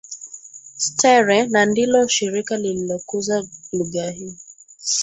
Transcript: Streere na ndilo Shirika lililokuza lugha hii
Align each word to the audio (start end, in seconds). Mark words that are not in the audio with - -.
Streere 0.85 1.47
na 1.47 1.65
ndilo 1.65 2.07
Shirika 2.07 2.57
lililokuza 2.57 3.43
lugha 3.73 4.09
hii 4.11 4.37